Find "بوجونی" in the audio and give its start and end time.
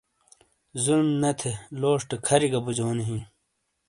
2.65-3.03